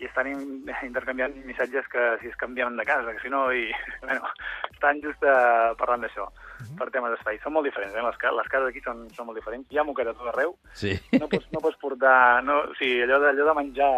i 0.00 0.06
estan 0.08 0.26
in, 0.30 0.40
intercanviant 0.88 1.34
missatges 1.44 1.86
que 1.92 2.04
si 2.22 2.28
es 2.32 2.36
canvien 2.40 2.76
de 2.76 2.86
casa, 2.88 3.12
que 3.12 3.20
si 3.20 3.28
no, 3.32 3.46
i, 3.52 3.66
bueno, 4.06 4.22
estan 4.72 5.00
just 5.04 5.22
uh, 5.22 5.74
parlant 5.80 6.06
d'això, 6.06 6.26
per 6.78 6.88
temes 6.94 7.12
d'espai. 7.14 7.38
Són 7.44 7.52
molt 7.56 7.68
diferents, 7.68 7.94
eh? 7.96 8.04
les, 8.06 8.16
ca- 8.20 8.32
les 8.36 8.48
cases 8.52 8.70
aquí 8.72 8.80
són, 8.84 9.04
són 9.16 9.28
molt 9.28 9.38
diferents. 9.40 9.68
Hi 9.70 9.78
ha 9.80 9.84
moqueta 9.84 10.14
a 10.14 10.18
tot 10.18 10.32
arreu, 10.32 10.56
Sí. 10.72 10.94
no 11.20 11.28
pots, 11.28 11.46
no 11.52 11.60
pots 11.64 11.76
portar... 11.82 12.42
No, 12.44 12.62
o 12.70 12.74
sigui, 12.80 13.02
allò 13.04 13.20
de, 13.22 13.34
allò 13.34 13.50
de 13.50 13.56
menjar 13.60 13.92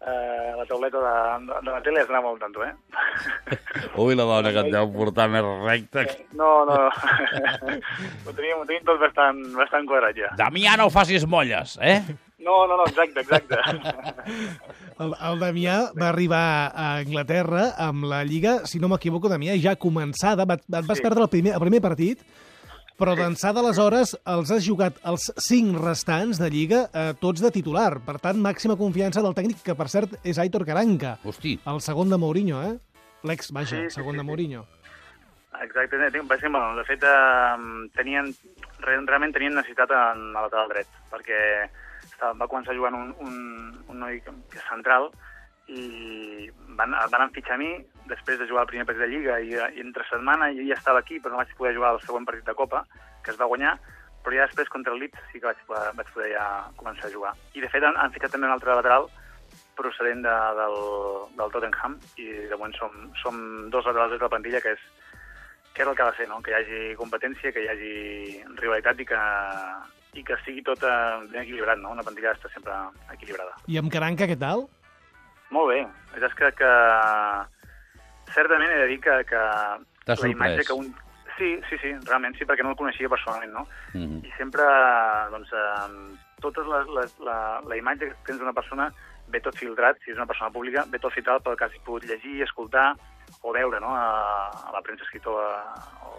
eh, 0.00 0.52
la 0.58 0.66
tauleta 0.68 0.98
de, 1.00 1.14
de, 1.46 1.70
la 1.70 1.80
tele 1.84 2.02
és 2.02 2.10
anar 2.10 2.22
molt 2.26 2.40
tanto, 2.42 2.64
eh? 2.66 2.72
Ui, 4.02 4.14
la 4.18 4.26
dona 4.28 4.52
que 4.52 4.62
et 4.66 4.70
deu 4.74 4.90
portar 4.92 5.28
més 5.32 5.46
recta. 5.64 6.04
que- 6.10 6.26
No, 6.36 6.64
no, 6.68 6.76
no. 6.76 6.90
ho, 8.26 8.32
teníem, 8.36 8.60
ho 8.60 8.66
teníem 8.68 8.84
tot 8.86 9.00
bastant, 9.02 9.40
bastant 9.56 9.88
quadrat 9.88 10.16
ja. 10.18 10.30
Damià, 10.38 10.76
no 10.80 10.90
facis 10.92 11.26
molles, 11.26 11.78
eh? 11.80 12.00
No, 12.46 12.60
no, 12.70 12.76
no, 12.78 12.84
exacte, 12.86 13.24
exacte. 13.24 13.56
El, 15.02 15.10
el 15.28 15.40
Damià 15.42 15.72
va 15.98 16.06
arribar 16.08 16.42
a 16.72 16.84
Anglaterra 17.02 17.66
amb 17.84 18.06
la 18.08 18.22
Lliga, 18.24 18.62
si 18.64 18.78
no 18.80 18.88
m'equivoco, 18.88 19.28
Damià, 19.28 19.52
ja 19.60 19.74
començada. 19.76 20.46
Va, 20.48 20.56
et 20.56 20.86
vas 20.86 20.96
Sí. 20.96 21.04
perdre 21.04 21.20
el 21.26 21.28
primer, 21.32 21.52
el 21.52 21.60
primer 21.60 21.82
partit, 21.84 22.22
però 22.96 23.12
d'ençà 23.16 23.52
d'aleshores 23.52 24.14
els 24.32 24.50
has 24.54 24.64
jugat 24.64 24.98
els 25.04 25.28
cinc 25.44 25.76
restants 25.82 26.40
de 26.40 26.48
Lliga, 26.52 26.86
eh, 26.92 27.12
tots 27.20 27.42
de 27.44 27.50
titular. 27.52 27.98
Per 28.06 28.16
tant, 28.22 28.40
màxima 28.40 28.76
confiança 28.80 29.22
del 29.24 29.36
tècnic, 29.36 29.60
que 29.64 29.76
per 29.76 29.88
cert 29.92 30.16
és 30.24 30.38
Aitor 30.40 30.64
Caranca, 30.64 31.18
Hosti, 31.24 31.58
el 31.66 31.82
segon 31.84 32.10
de 32.10 32.18
Mourinho, 32.20 32.62
eh? 32.64 32.76
L'ex, 33.28 33.52
vaja, 33.52 33.76
Sí, 33.76 33.90
sí, 33.90 33.98
segon 34.00 34.14
sí, 34.14 34.18
de 34.18 34.24
sí. 34.24 34.26
Mourinho. 34.30 34.64
Exacte, 35.62 35.96
va 35.96 36.36
ser, 36.36 36.50
de 36.52 36.84
fet, 36.84 37.04
eh, 37.04 37.88
tenien, 37.96 38.32
re, 38.80 38.96
realment 39.06 39.32
tenien 39.32 39.54
necessitat 39.56 39.90
en 39.90 40.28
el 40.32 40.42
lateral 40.48 40.68
dret, 40.68 40.88
perquè 41.12 41.38
estava, 42.04 42.32
va 42.32 42.48
començar 42.48 42.76
jugant 42.76 42.96
un, 42.96 43.14
un, 43.20 43.38
un 43.88 43.98
noi 44.00 44.20
que 44.24 44.32
és 44.56 44.64
central 44.68 45.10
i 45.68 46.48
van, 46.78 46.92
van 47.10 47.24
enfitxar 47.26 47.56
a 47.56 47.58
mi 47.58 47.72
després 48.06 48.38
de 48.38 48.46
jugar 48.46 48.62
el 48.66 48.70
primer 48.70 48.86
partit 48.86 49.02
de 49.02 49.08
Lliga 49.10 49.40
i, 49.42 49.52
i 49.56 49.82
entre 49.82 50.04
setmana 50.08 50.52
jo 50.54 50.62
ja 50.68 50.76
estava 50.78 51.00
aquí, 51.02 51.18
però 51.20 51.34
no 51.34 51.40
vaig 51.42 51.54
poder 51.58 51.74
jugar 51.74 51.94
el 51.96 52.00
següent 52.04 52.26
partit 52.28 52.46
de 52.46 52.54
Copa, 52.54 52.84
que 53.24 53.32
es 53.34 53.40
va 53.40 53.48
guanyar, 53.50 53.74
però 54.22 54.36
ja 54.38 54.46
després 54.46 54.68
contra 54.70 54.92
el 54.94 55.00
Leeds 55.02 55.18
sí 55.32 55.40
que 55.40 55.46
vaig, 55.50 55.58
poder- 55.66 55.92
vaig 55.98 56.12
poder 56.14 56.32
ja 56.36 56.46
començar 56.78 57.08
a 57.08 57.14
jugar. 57.14 57.32
I 57.54 57.60
de 57.64 57.70
fet 57.72 57.82
han, 57.86 57.96
han 57.98 58.12
fitxat 58.14 58.32
també 58.36 58.46
un 58.46 58.54
altre 58.54 58.74
lateral 58.78 59.08
procedent 59.76 60.22
de, 60.24 60.36
del, 60.60 60.76
del 61.36 61.50
Tottenham 61.52 61.98
i 62.22 62.30
de 62.48 62.56
moment 62.56 62.74
som, 62.78 62.94
som 63.22 63.36
dos 63.70 63.84
laterals 63.86 64.14
de 64.14 64.22
la 64.22 64.30
plantilla 64.32 64.60
que 64.64 64.72
és, 64.76 64.86
que 65.74 65.82
és 65.84 65.88
el 65.90 65.94
que 65.98 66.02
ha 66.06 66.10
de 66.10 66.16
ser, 66.16 66.28
no? 66.30 66.38
que 66.42 66.50
hi 66.54 66.56
hagi 66.60 66.80
competència, 66.96 67.52
que 67.52 67.64
hi 67.64 67.68
hagi 67.68 67.92
rivalitat 68.62 69.02
i 69.02 69.06
que, 69.10 69.20
i 70.16 70.24
que 70.24 70.38
sigui 70.46 70.62
tot 70.64 70.80
eh, 70.88 70.94
ben 71.28 71.42
equilibrat, 71.42 71.78
no? 71.82 71.92
una 71.92 72.02
plantilla 72.06 72.32
d'estar 72.32 72.50
sempre 72.54 72.72
equilibrada. 73.12 73.58
I 73.68 73.76
amb 73.82 73.92
Caranca, 73.92 74.24
què 74.30 74.38
tal? 74.40 74.64
Molt 75.54 75.70
bé, 75.70 75.80
la 75.86 76.12
veritat 76.12 76.32
és 76.32 76.38
que, 76.38 76.52
que 76.58 76.70
certament 78.34 78.72
he 78.72 78.78
de 78.82 78.86
dir 78.92 79.00
que, 79.00 79.18
que 79.28 79.42
la 80.10 80.30
imatge 80.30 80.64
sorprès. 80.64 80.66
que 80.66 80.78
un... 80.80 80.94
Sí, 81.36 81.50
sí, 81.68 81.76
sí, 81.82 81.90
realment 82.08 82.32
sí, 82.38 82.46
perquè 82.48 82.64
no 82.64 82.72
el 82.72 82.78
coneixia 82.80 83.10
personalment, 83.12 83.52
no? 83.52 83.66
Mhm. 83.92 84.22
I 84.24 84.30
sempre, 84.38 84.64
doncs, 85.34 85.52
eh, 85.52 86.16
totes 86.40 86.66
les, 86.70 86.88
les, 86.96 87.18
la, 87.20 87.36
la 87.60 87.76
imatge 87.76 88.08
que 88.08 88.16
tens 88.30 88.40
d'una 88.40 88.56
persona 88.56 88.88
ve 89.28 89.42
tot 89.44 89.58
filtrat, 89.58 89.98
si 90.02 90.12
és 90.14 90.16
una 90.16 90.28
persona 90.30 90.50
pública, 90.54 90.86
ve 90.88 91.00
tot 91.02 91.12
filtrat 91.12 91.44
pel 91.44 91.58
que 91.58 91.66
has 91.66 91.76
pogut 91.84 92.06
llegir, 92.08 92.40
escoltar 92.46 92.94
o 93.42 93.52
veure, 93.52 93.80
no?, 93.82 93.92
a, 93.94 94.48
a 94.48 94.72
la 94.72 94.82
premsa 94.86 95.04
escrita 95.04 95.30
o, 95.30 96.16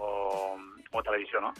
o, 0.00 0.10
o, 0.96 1.04
televisió, 1.06 1.42
no? 1.44 1.52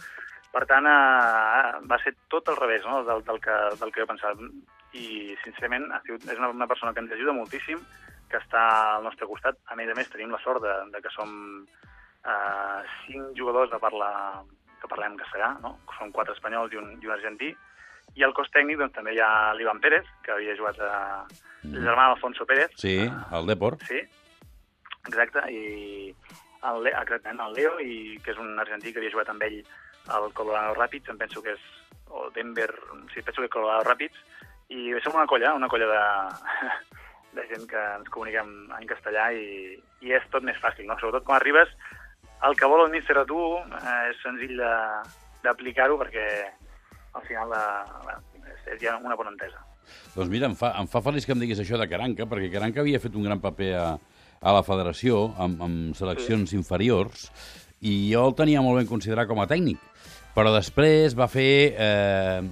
Per 0.56 0.64
tant, 0.70 0.86
eh, 0.88 1.78
va 1.90 1.98
ser 2.00 2.14
tot 2.32 2.48
al 2.48 2.56
revés 2.56 2.84
no? 2.88 3.02
del, 3.04 3.22
del, 3.26 3.40
que, 3.44 3.56
del 3.80 3.92
que 3.92 4.02
jo 4.02 4.08
pensava. 4.08 4.50
I, 4.96 5.34
sincerament, 5.42 5.90
ha 5.92 6.00
sigut, 6.06 6.24
és 6.30 6.38
una, 6.40 6.48
una 6.54 6.68
persona 6.70 6.94
que 6.96 7.02
ens 7.04 7.12
ajuda 7.12 7.34
moltíssim, 7.36 7.82
que 8.30 8.38
està 8.40 8.62
al 8.96 9.04
nostre 9.04 9.28
costat. 9.28 9.58
A 9.68 9.76
més 9.76 9.90
a 9.92 9.96
més, 9.98 10.08
tenim 10.12 10.32
la 10.32 10.40
sort 10.40 10.64
de, 10.64 10.72
de 10.94 11.02
que 11.04 11.12
som 11.12 11.34
eh, 11.66 12.80
cinc 13.04 13.36
jugadors 13.36 13.72
de 13.74 13.80
parla, 13.82 14.08
que 14.80 14.90
parlem 14.90 15.18
castellà, 15.20 15.52
no? 15.60 15.76
Són 15.98 16.14
quatre 16.16 16.36
espanyols 16.36 16.72
i 16.72 16.80
un, 16.80 16.94
i 17.02 17.10
un 17.10 17.16
argentí. 17.18 17.52
I 18.16 18.24
al 18.24 18.32
cos 18.32 18.48
tècnic 18.54 18.80
doncs, 18.80 18.94
també 18.96 19.12
hi 19.12 19.20
ha 19.20 19.52
l'Ivan 19.58 19.82
Pérez, 19.84 20.08
que 20.24 20.32
havia 20.32 20.56
jugat 20.56 20.80
a... 20.80 20.94
El 21.66 21.82
germà 21.82 22.08
d'Alfonso 22.08 22.46
Pérez. 22.48 22.72
Sí, 22.80 22.96
eh, 23.04 23.12
el 23.36 23.48
Depor. 23.50 23.76
Sí, 23.84 24.00
exacte, 25.10 25.42
i 25.52 26.14
el, 26.70 26.88
exactament, 26.90 27.42
el 27.44 27.56
Leo, 27.56 27.74
i, 27.80 28.16
que 28.22 28.32
és 28.34 28.40
un 28.42 28.58
argentí 28.62 28.92
que 28.92 29.02
havia 29.02 29.14
jugat 29.14 29.32
amb 29.32 29.44
ell 29.46 29.60
al 30.16 30.30
Colorado 30.36 30.74
Rapids, 30.76 31.10
em 31.10 31.18
penso 31.18 31.42
que 31.42 31.54
és, 31.56 31.66
o 32.08 32.28
Denver, 32.34 32.70
sí, 33.12 33.22
penso 33.22 33.42
que 33.42 33.52
Colorado 33.52 33.86
Rapids, 33.88 34.18
i 34.72 34.90
som 35.02 35.14
una 35.14 35.28
colla, 35.30 35.54
una 35.54 35.68
colla 35.70 35.86
de, 35.90 36.02
de 37.38 37.46
gent 37.52 37.66
que 37.70 37.82
ens 38.00 38.10
comuniquem 38.14 38.52
en 38.78 38.88
castellà 38.90 39.28
i, 39.34 39.76
i 40.02 40.14
és 40.16 40.26
tot 40.32 40.46
més 40.46 40.58
fàcil, 40.62 40.88
no? 40.88 40.98
Sobretot 41.00 41.26
quan 41.26 41.40
arribes, 41.40 41.70
el 42.46 42.56
que 42.58 42.68
vol 42.68 42.84
el 42.84 42.92
míster 42.92 43.16
a 43.18 43.26
tu 43.28 43.38
eh, 43.58 44.10
és 44.10 44.18
senzill 44.24 44.58
d'aplicar-ho 45.44 45.96
perquè 46.00 46.26
al 47.16 47.24
final 47.24 47.48
la, 47.52 47.62
la, 48.04 48.18
és, 48.42 48.60
és 48.74 48.82
ja 48.82 48.98
una 48.98 49.16
bona 49.18 49.32
entesa. 49.32 49.62
Doncs 50.16 50.30
mira, 50.32 50.50
em 50.50 50.56
fa, 50.58 50.72
em 50.80 50.88
fa 50.90 51.02
feliç 51.04 51.26
que 51.26 51.34
em 51.36 51.40
diguis 51.42 51.62
això 51.62 51.78
de 51.80 51.86
Caranca, 51.88 52.26
perquè 52.28 52.50
Caranca 52.52 52.82
havia 52.82 53.00
fet 53.00 53.14
un 53.16 53.26
gran 53.28 53.40
paper 53.40 53.70
a, 53.78 53.86
a 54.40 54.52
la 54.52 54.62
federació, 54.66 55.32
amb, 55.38 55.62
amb 55.62 55.96
seleccions 55.98 56.50
sí. 56.50 56.56
inferiors, 56.58 57.30
i 57.80 58.10
jo 58.12 58.24
el 58.28 58.34
tenia 58.38 58.62
molt 58.64 58.80
ben 58.80 58.88
considerat 58.90 59.28
com 59.28 59.40
a 59.42 59.48
tècnic. 59.50 59.78
Però 60.36 60.50
després 60.52 61.14
va 61.16 61.28
fer... 61.32 61.72
Eh, 61.80 62.42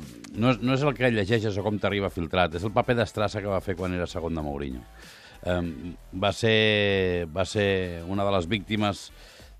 no, 0.41 0.55
és, 0.55 0.62
no 0.64 0.73
és 0.75 0.83
el 0.83 0.95
que 0.97 1.11
llegeixes 1.12 1.57
o 1.61 1.62
com 1.67 1.76
t'arriba 1.79 2.09
filtrat, 2.11 2.57
és 2.57 2.64
el 2.64 2.73
paper 2.73 2.97
d'estrassa 2.97 3.43
que 3.45 3.50
va 3.53 3.61
fer 3.64 3.76
quan 3.76 3.93
era 3.95 4.09
segon 4.09 4.35
de 4.35 4.43
Mourinho. 4.45 4.81
Eh, 5.45 5.61
va, 6.17 6.33
ser, 6.33 7.26
va 7.29 7.45
ser 7.45 8.03
una 8.09 8.25
de 8.25 8.33
les 8.38 8.49
víctimes 8.49 9.11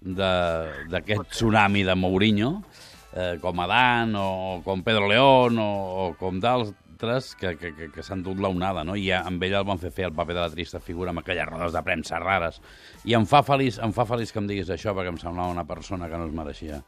de- 0.01 0.89
d'aquest 0.93 1.31
tsunami 1.37 1.85
de 1.85 1.95
Mourinho, 1.95 2.55
eh, 3.13 3.37
com 3.43 3.61
Adán 3.61 4.17
o 4.17 4.63
com 4.65 4.83
Pedro 4.83 5.07
León 5.09 5.61
o, 5.61 5.71
o 6.09 6.15
com 6.19 6.41
d'altres 6.95 7.35
que, 7.37 7.57
que, 7.59 7.73
que, 7.75 7.91
que 7.93 8.03
s'han 8.03 8.23
dut 8.23 8.39
la 8.41 8.49
onada, 8.49 8.85
no? 8.85 8.95
I 8.97 9.09
ja, 9.11 9.23
amb 9.27 9.43
ell 9.43 9.55
el 9.59 9.67
van 9.67 9.79
fer 9.83 9.91
fer 9.93 10.07
el 10.07 10.15
paper 10.15 10.35
de 10.35 10.41
la 10.41 10.51
trista 10.53 10.81
figura 10.81 11.11
amb 11.11 11.21
aquelles 11.21 11.49
rodes 11.49 11.73
de 11.75 11.83
premsa 11.83 12.19
rares. 12.23 12.61
I 13.05 13.15
em 13.19 13.27
fa 13.27 13.43
feliç, 13.43 13.79
em 13.83 13.93
fa 13.93 14.07
feliç 14.07 14.33
que 14.33 14.39
em 14.39 14.47
diguis 14.49 14.71
això 14.71 14.95
perquè 14.95 15.11
em 15.13 15.19
semblava 15.19 15.51
una 15.53 15.67
persona 15.67 16.09
que 16.09 16.17
no 16.21 16.27
es 16.31 16.33
mereixia. 16.35 16.81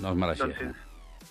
No 0.00 0.10
es 0.12 0.16
mereixia. 0.16 0.46
Doncs, 0.46 0.58
sin- 0.58 0.74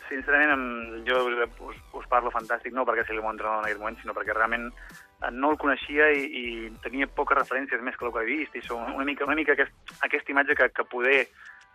sincerament, 0.09 1.05
jo 1.07 1.17
us, 1.25 1.75
us, 1.97 2.05
parlo 2.11 2.29
fantàstic, 2.33 2.73
no 2.75 2.85
perquè 2.85 3.05
sigui 3.07 3.17
el 3.17 3.23
meu 3.25 3.31
entrenador 3.33 3.63
en 3.63 3.69
aquell 3.69 3.81
moment, 3.81 3.97
sinó 4.01 4.13
perquè 4.13 4.35
realment 4.35 4.67
eh, 4.69 5.31
no 5.31 5.51
el 5.53 5.57
coneixia 5.57 6.11
i, 6.13 6.25
i 6.25 6.45
tenia 6.83 7.07
poques 7.07 7.37
referències 7.39 7.81
més 7.81 7.97
que 7.97 8.05
el 8.05 8.13
que 8.13 8.21
he 8.25 8.29
vist, 8.29 8.55
i 8.55 8.61
són 8.61 8.93
una 8.93 9.05
mica, 9.07 9.25
una 9.25 9.35
mica 9.39 9.55
aquest, 9.55 9.73
aquesta 10.05 10.31
imatge 10.35 10.55
que, 10.59 10.69
que 10.69 10.85
poder 10.91 11.23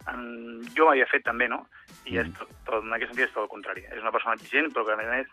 en, 0.09 0.63
jo 0.77 0.87
m'havia 0.87 1.07
fet 1.11 1.25
també, 1.25 1.49
no? 1.49 1.67
I 2.07 2.19
és 2.23 2.31
tot, 2.39 2.49
tot, 2.65 2.85
en 2.85 2.93
aquest 2.97 3.13
sentit 3.13 3.29
és 3.29 3.35
tot 3.35 3.45
el 3.45 3.53
contrari. 3.53 3.85
És 3.93 4.01
una 4.01 4.13
persona 4.15 4.35
exigent, 4.35 4.73
però 4.73 4.87
que 4.87 4.93
a 4.93 4.97
més 4.97 5.07
a 5.11 5.17
més 5.19 5.27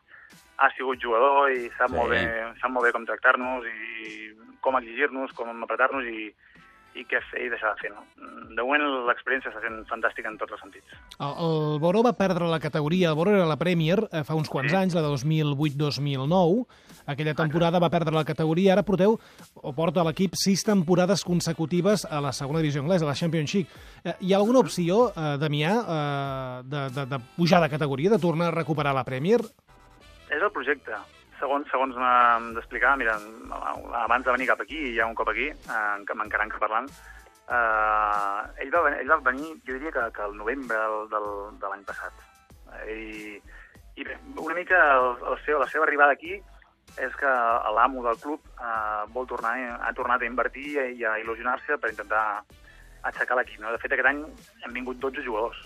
ha 0.57 0.69
sigut 0.75 0.99
jugador 0.99 1.51
i 1.51 1.69
sap, 1.77 1.89
Sí. 1.89 1.95
molt, 1.95 2.09
bé, 2.09 2.21
sap 2.59 2.71
molt 2.71 2.85
bé 2.85 2.91
com 2.91 3.05
tractar-nos 3.05 3.65
i 3.65 4.33
com 4.61 4.75
exigir-nos, 4.75 5.31
com 5.37 5.63
apretar-nos 5.63 6.05
i, 6.05 6.33
i 6.97 7.03
què 7.05 7.19
fer 7.29 7.43
i 7.45 7.49
deixar 7.53 7.75
de 7.75 7.81
fer, 7.83 7.91
no? 7.93 8.01
De 8.57 8.63
moment 8.65 8.81
l'experiència 9.07 9.51
està 9.51 9.61
sent 9.61 9.83
fantàstica 9.89 10.29
en 10.31 10.37
tots 10.41 10.55
els 10.55 10.61
sentits. 10.63 10.95
El, 11.19 11.33
el 11.45 11.79
Boró 11.83 12.01
va 12.05 12.13
perdre 12.17 12.47
la 12.49 12.59
categoria, 12.63 13.11
el 13.11 13.15
Boró 13.19 13.35
era 13.35 13.45
la 13.45 13.57
Premier 13.61 13.99
eh, 14.11 14.23
fa 14.25 14.35
uns 14.37 14.49
quants 14.49 14.71
Sí. 14.73 14.77
anys, 14.79 14.95
la 14.97 15.03
de 15.05 15.11
2008-2009. 15.13 16.65
Aquella 17.07 17.33
temporada 17.37 17.79
va 17.79 17.89
perdre 17.89 18.15
la 18.15 18.25
categoria, 18.27 18.73
ara 18.73 18.83
porteu, 18.83 19.15
o 19.55 19.73
porta 19.77 20.03
l'equip, 20.03 20.33
sis 20.35 20.63
temporades 20.67 21.23
consecutives 21.23 22.03
a 22.09 22.19
la 22.23 22.33
segona 22.35 22.59
divisió 22.59 22.81
anglesa, 22.81 23.05
a 23.05 23.11
la 23.13 23.15
Championship. 23.15 23.69
Eh, 24.03 24.15
Hi 24.21 24.33
ha 24.33 24.37
alguna 24.41 24.59
opció, 24.65 25.11
eh, 25.15 25.37
Damià, 25.39 25.75
eh, 25.77 26.63
de, 26.67 26.81
de, 26.97 27.05
de 27.13 27.19
pujar 27.37 27.61
de 27.63 27.69
categoria, 27.69 28.09
de 28.11 28.19
tornar 28.19 28.49
a 28.51 28.55
recuperar 28.57 28.93
la 28.95 29.05
Premier? 29.07 29.39
És 30.27 30.41
el 30.41 30.51
projecte. 30.51 30.91
Segons, 31.37 31.67
segons 31.69 31.97
m'ha 32.01 32.39
d'explicar, 32.55 32.95
mira, 32.97 33.13
abans 34.01 34.25
de 34.25 34.33
venir 34.33 34.47
cap 34.49 34.61
aquí, 34.63 34.79
i 34.89 34.95
ja 34.97 35.05
un 35.05 35.13
cop 35.17 35.29
aquí, 35.29 35.51
eh, 35.53 36.15
m'encarant 36.17 36.49
que 36.49 36.61
parlant, 36.63 36.89
eh, 36.89 38.63
ell, 38.63 38.71
va, 38.73 38.81
ell 38.97 39.11
va 39.11 39.19
venir, 39.29 39.53
jo 39.67 39.77
diria 39.77 39.93
que, 39.93 40.05
que 40.15 40.25
el 40.25 40.35
novembre 40.39 40.79
del, 40.81 41.07
del, 41.13 41.29
de 41.61 41.71
l'any 41.71 41.85
passat. 41.85 42.25
I, 42.89 43.37
I 43.97 44.07
bé, 44.07 44.17
una 44.41 44.57
mica 44.57 44.81
el, 44.97 45.11
el 45.31 45.37
seu, 45.45 45.61
la 45.61 45.69
seva 45.71 45.85
arribada 45.85 46.17
aquí 46.17 46.35
és 46.97 47.15
que 47.19 47.31
l'amo 47.77 48.01
del 48.05 48.17
club 48.23 48.41
eh, 48.57 49.03
vol 49.13 49.29
tornar, 49.29 49.53
ha 49.77 49.93
tornat 49.93 50.23
a 50.23 50.29
invertir 50.29 50.69
i 50.97 51.05
a 51.05 51.17
il·lusionar-se 51.21 51.77
per 51.77 51.93
intentar 51.93 52.23
aixecar 53.05 53.37
l'equip. 53.37 53.61
No? 53.61 53.71
De 53.71 53.81
fet, 53.81 53.93
aquest 53.93 54.09
any 54.09 54.23
hem 54.65 54.73
vingut 54.73 54.97
12 55.03 55.25
jugadors 55.25 55.61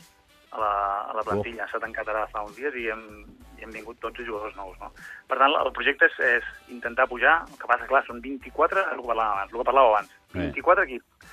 a 0.52 0.60
la, 0.60 0.72
a 1.12 1.14
la 1.16 1.24
plantilla. 1.28 1.68
S'ha 1.72 1.80
tancat 1.84 2.08
ara 2.12 2.28
fa 2.32 2.44
uns 2.46 2.58
dies 2.60 2.76
i 2.76 2.88
hem, 2.92 3.04
i 3.60 3.66
hem 3.66 3.74
vingut 3.76 4.00
12 4.04 4.26
jugadors 4.28 4.56
nous. 4.58 4.78
No? 4.82 4.92
Per 5.30 5.38
tant, 5.40 5.56
el 5.60 5.72
projecte 5.76 6.10
és, 6.10 6.18
és 6.38 6.50
intentar 6.76 7.08
pujar, 7.12 7.42
el 7.48 7.60
que 7.60 7.70
passa, 7.70 7.88
clar, 7.90 8.04
són 8.08 8.22
24, 8.24 8.88
el 8.96 9.04
que 9.04 9.12
parlàvem 9.12 9.36
abans, 9.38 9.54
el 9.54 9.62
que 9.62 9.70
parlàveu 9.72 9.96
abans, 9.96 10.18
Sí. 10.32 10.40
24 10.40 10.84
equips. 10.88 11.32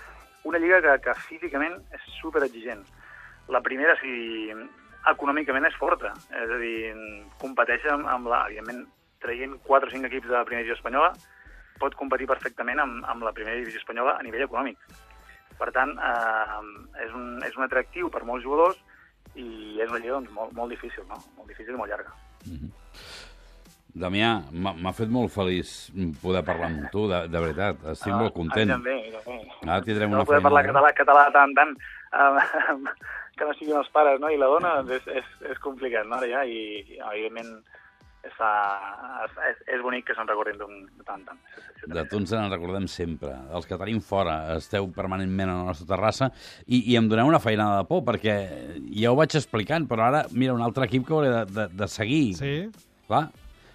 Una 0.49 0.59
lliga 0.59 0.81
que, 0.83 0.95
que 1.05 1.15
físicament 1.29 1.77
és 1.95 2.07
super 2.19 2.43
exigent. 2.43 2.83
La 3.49 3.61
primera, 3.63 3.95
si 4.01 4.51
econòmicament 5.09 5.67
és 5.69 5.77
forta, 5.79 6.13
és 6.35 6.51
a 6.51 6.59
dir, 6.61 6.95
competeix 7.41 7.87
amb, 7.93 8.09
amb 8.11 8.27
la, 8.31 8.45
evidentment, 8.49 8.87
traient 9.23 9.55
4 9.67 9.89
o 9.89 9.95
5 9.95 10.11
equips 10.11 10.27
de 10.29 10.35
la 10.37 10.45
primera 10.47 10.65
divisió 10.65 10.79
espanyola, 10.79 11.13
pot 11.79 11.95
competir 11.95 12.27
perfectament 12.27 12.83
amb, 12.83 13.07
amb 13.07 13.23
la 13.23 13.33
primera 13.35 13.57
divisió 13.57 13.81
espanyola 13.81 14.17
a 14.19 14.27
nivell 14.27 14.47
econòmic. 14.49 14.79
Per 15.59 15.71
tant, 15.75 15.95
eh, 15.95 16.59
és, 17.07 17.15
un, 17.15 17.39
és 17.47 17.57
un 17.59 17.67
atractiu 17.67 18.11
per 18.15 18.25
molts 18.27 18.45
jugadors 18.47 18.79
i 19.39 19.79
és 19.81 19.89
una 19.91 20.01
lliga 20.03 20.19
doncs, 20.19 20.35
molt, 20.35 20.53
molt 20.57 20.75
difícil, 20.75 21.05
no? 21.09 21.19
Molt 21.39 21.51
difícil 21.53 21.75
i 21.75 21.81
molt 21.81 21.93
llarga. 21.93 22.15
Damià, 23.99 24.33
m'ha 24.53 24.93
fet 24.95 25.11
molt 25.11 25.33
feliç 25.35 25.71
poder 26.23 26.45
parlar 26.47 26.69
amb 26.71 26.91
tu, 26.93 27.07
de, 27.11 27.25
de 27.33 27.41
veritat. 27.43 27.81
Estic 27.95 28.13
molt 28.15 28.35
content. 28.37 28.71
Ah, 28.71 28.77
també, 28.77 28.99
també. 29.17 29.39
Ara 29.65 29.81
tindrem 29.87 30.13
no 30.13 30.21
una 30.21 30.29
poder 30.29 30.43
feina. 30.43 30.49
parlar 30.51 30.65
català, 30.69 30.93
català 31.01 31.25
tant, 31.35 31.55
tant, 31.57 31.73
eh, 32.13 32.85
que 33.39 33.49
no 33.49 33.57
siguin 33.59 33.81
els 33.81 33.91
pares 33.95 34.21
no? 34.23 34.31
i 34.31 34.39
la 34.39 34.51
dona, 34.53 34.77
doncs 34.83 35.09
és, 35.09 35.23
és, 35.23 35.35
és 35.55 35.63
complicat, 35.65 36.07
no? 36.07 36.21
Ara 36.21 36.31
ja, 36.31 36.45
i, 36.45 36.85
i 36.95 37.01
evidentment 37.01 37.57
fa, 38.37 38.51
és, 39.25 39.37
és, 39.51 39.61
és 39.77 39.83
bonic 39.85 40.09
que 40.09 40.17
se'n 40.17 40.29
recordin 40.29 40.59
d'un 40.61 40.75
de 40.99 41.07
tant, 41.07 41.25
tant. 41.27 41.41
De 41.89 42.05
tu 42.11 42.19
ens 42.21 42.33
en 42.35 42.51
recordem 42.51 42.89
sempre. 42.91 43.33
Els 43.55 43.69
que 43.69 43.79
tenim 43.81 44.01
fora 44.05 44.39
esteu 44.57 44.89
permanentment 44.95 45.53
a 45.53 45.59
la 45.61 45.69
nostra 45.71 45.89
terrassa 45.95 46.31
i, 46.67 46.83
i 46.93 46.99
em 46.99 47.09
doneu 47.11 47.31
una 47.31 47.43
feinada 47.43 47.83
de 47.83 47.89
por, 47.91 48.05
perquè 48.07 48.37
ja 48.91 49.13
ho 49.13 49.19
vaig 49.19 49.37
explicant, 49.39 49.89
però 49.91 50.09
ara, 50.09 50.25
mira, 50.33 50.57
un 50.57 50.65
altre 50.65 50.89
equip 50.89 51.07
que 51.07 51.15
hauré 51.15 51.31
de, 51.35 51.45
de, 51.55 51.69
de 51.79 51.91
seguir. 51.93 52.25
Sí. 52.41 52.55
Clar, 53.09 53.29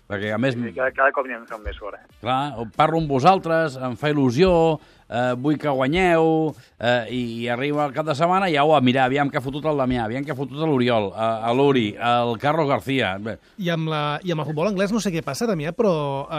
perquè 0.09 0.33
a 0.35 0.39
més, 0.41 0.55
Sí, 0.57 0.73
cada, 0.75 0.91
cada 0.95 1.11
cop 1.15 1.27
n'hi 1.27 1.35
ha 1.35 1.57
més 1.63 1.77
fora. 1.79 1.99
Eh? 2.01 2.17
clar, 2.21 2.67
parlo 2.75 2.99
amb 3.01 3.09
vosaltres, 3.09 3.77
em 3.77 3.95
fa 3.99 4.11
il·lusió, 4.11 4.79
eh, 5.09 5.33
vull 5.39 5.57
que 5.59 5.69
guanyeu, 5.69 6.53
eh, 6.79 7.07
i, 7.09 7.21
i 7.43 7.49
arriba 7.51 7.85
el 7.87 7.93
cap 7.95 8.07
de 8.07 8.15
setmana 8.15 8.49
i 8.51 8.57
au, 8.59 8.73
a 8.75 8.81
mirar, 8.81 9.07
aviam 9.09 9.29
que 9.31 9.39
ha 9.39 9.43
fotut 9.43 9.65
el 9.69 9.79
Damià, 9.79 10.05
aviam 10.05 10.25
que 10.25 10.33
ha 10.33 10.37
fotut 10.37 10.59
l'Oriol, 10.59 11.11
a, 11.15 11.29
a 11.49 11.53
l'Uri, 11.55 11.89
el 11.97 12.37
Carlos 12.41 12.69
García. 12.69 13.15
Bé, 13.23 13.37
I 13.57 13.71
amb, 13.73 13.91
la, 13.91 14.03
I 14.23 14.33
amb 14.33 14.43
el 14.45 14.49
futbol 14.51 14.71
anglès 14.71 14.93
no 14.95 15.01
sé 15.03 15.13
què 15.13 15.23
passa, 15.25 15.47
Damià, 15.49 15.75
però 15.77 15.93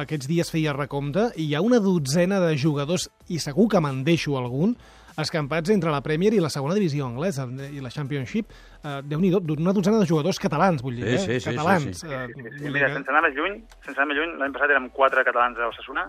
aquests 0.05 0.31
dies 0.31 0.53
feia 0.53 0.77
recompte 0.77 1.31
i 1.37 1.49
hi 1.49 1.55
ha 1.55 1.65
una 1.65 1.81
dotzena 1.83 2.41
de 2.45 2.55
jugadors, 2.61 3.09
i 3.29 3.41
segur 3.43 3.69
que 3.73 3.83
me'n 3.85 4.05
deixo 4.07 4.39
algun, 4.41 4.77
escampats 5.19 5.71
entre 5.71 5.91
la 5.93 6.01
Premier 6.03 6.33
i 6.35 6.41
la 6.43 6.51
segona 6.51 6.75
divisió 6.75 7.07
anglesa 7.07 7.47
i 7.71 7.81
la 7.81 7.91
Championship. 7.91 8.51
Eh, 8.83 9.01
Déu-n'hi-do, 9.07 9.41
una 9.57 9.73
dotzena 9.73 10.01
de 10.03 10.07
jugadors 10.09 10.39
catalans, 10.43 10.83
vull 10.83 10.97
dir, 10.97 11.05
Sí, 11.07 11.15
eh? 11.15 11.41
sí, 11.41 11.41
sí, 11.41 11.51
catalans. 11.57 11.85
sí, 11.85 11.95
sí. 12.07 12.13
Eh, 12.13 12.27
Sí, 12.35 12.43
sí, 12.43 12.65
dir 12.65 12.71
mira, 12.73 12.89
que- 12.89 12.95
sense 12.95 13.11
anar 13.11 13.23
més 13.23 13.35
lluny, 13.37 13.61
sense 13.85 13.99
anar 14.01 14.09
més 14.09 14.19
lluny, 14.19 14.37
l'any 14.41 14.53
passat 14.53 14.71
érem 14.71 14.89
quatre 14.91 15.25
catalans 15.25 15.59
a 15.59 15.69
Osasuna, 15.69 16.07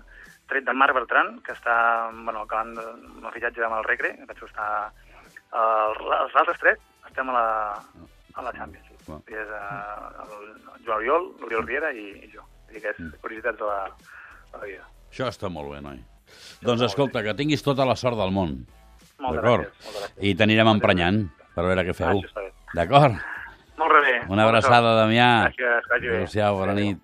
tret 0.48 0.66
de 0.66 0.74
Marc 0.74 0.94
Bertran, 0.94 1.40
que 1.42 1.54
està, 1.54 1.76
bueno, 2.14 2.42
acabant 2.46 2.76
el 2.78 3.32
fitxatge 3.34 3.64
amb 3.66 3.78
el 3.80 3.84
Recre, 3.84 4.16
que 4.18 4.26
penso 4.28 4.46
que 4.46 4.52
està... 4.52 4.92
El, 5.56 5.96
els 6.22 6.36
altres 6.36 6.60
tres 6.60 6.80
estem 7.08 7.30
a 7.30 7.34
la, 7.34 7.46
a 8.36 8.42
la 8.44 8.52
Champions. 8.54 8.90
Clar. 9.06 9.20
I 9.32 9.38
és 9.40 9.48
uh, 9.54 10.26
el 10.26 10.84
Joan 10.84 10.98
Oriol, 10.98 11.28
l'Oriol 11.40 11.66
Riera 11.68 11.92
i, 11.94 12.08
i 12.26 12.30
jo. 12.34 12.42
Vull 12.66 12.74
dir 12.76 12.82
que 12.82 12.92
és 12.92 13.20
curiositats 13.22 13.58
de 13.62 13.66
la, 13.70 13.86
de 14.52 14.58
la 14.60 14.66
vida. 14.66 14.88
això 15.14 15.30
està 15.32 15.48
molt 15.50 15.72
bé, 15.72 15.80
noi. 15.86 16.02
Doncs 16.66 16.82
escolta, 16.90 17.22
que 17.24 17.34
tinguis 17.38 17.64
tota 17.64 17.86
la 17.86 17.96
sort 17.96 18.18
del 18.18 18.34
món. 18.36 18.66
Moltes 19.20 19.42
D'acord? 19.44 20.18
I 20.22 20.34
t'anirem 20.36 20.68
emprenyant 20.68 21.22
per 21.56 21.64
veure 21.64 21.84
què 21.88 21.94
Ah, 21.96 22.00
feu. 22.02 22.22
bé. 22.22 22.52
D'acord? 22.76 23.16
Molt 23.78 23.92
bé. 24.06 24.16
Una 24.30 24.44
abraçada, 24.48 24.96
Damià. 25.02 25.30
Gràcies, 25.48 25.56
que 25.88 25.94
vagi 25.94 26.08
bé. 26.10 26.16
Adéu-siau, 26.16 26.56
bona 26.58 26.74
nit. 26.74 27.00